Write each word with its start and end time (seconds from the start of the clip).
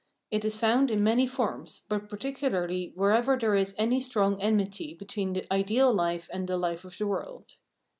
It 0.31 0.43
is 0.43 0.57
found 0.57 0.89
in 0.89 1.03
many 1.03 1.27
forms, 1.27 1.83
but 1.87 2.09
par 2.09 2.17
ticularly 2.17 2.91
wherever 2.95 3.37
there 3.37 3.53
is 3.53 3.75
any 3.77 3.99
strong 3.99 4.41
enmity 4.41 4.95
between 4.95 5.33
the 5.33 5.45
"ideal" 5.53 5.93
life 5.93 6.27
and 6.33 6.47
the 6.47 6.57
"life 6.57 6.83
of 6.83 6.97
the 6.97 7.05
world." 7.05 7.53